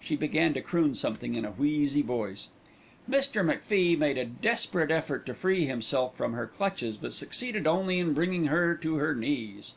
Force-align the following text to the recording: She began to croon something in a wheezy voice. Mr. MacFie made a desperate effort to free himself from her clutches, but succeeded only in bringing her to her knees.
She 0.00 0.16
began 0.16 0.54
to 0.54 0.62
croon 0.62 0.94
something 0.94 1.34
in 1.34 1.44
a 1.44 1.50
wheezy 1.50 2.00
voice. 2.00 2.48
Mr. 3.06 3.44
MacFie 3.44 3.98
made 3.98 4.16
a 4.16 4.24
desperate 4.24 4.90
effort 4.90 5.26
to 5.26 5.34
free 5.34 5.66
himself 5.66 6.16
from 6.16 6.32
her 6.32 6.46
clutches, 6.46 6.96
but 6.96 7.12
succeeded 7.12 7.66
only 7.66 7.98
in 7.98 8.14
bringing 8.14 8.46
her 8.46 8.74
to 8.76 8.94
her 8.96 9.14
knees. 9.14 9.74